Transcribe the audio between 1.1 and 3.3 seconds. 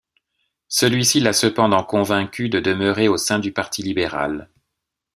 l'a cependant convaincu de demeurer au